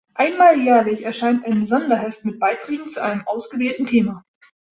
Einmal 0.15 0.59
jährlich 0.59 1.03
erscheint 1.05 1.45
ein 1.45 1.67
Sonderheft 1.67 2.25
mit 2.25 2.39
Beiträgen 2.39 2.87
zu 2.87 3.03
einem 3.03 3.21
ausgewählten 3.27 3.85
Thema. 3.85 4.25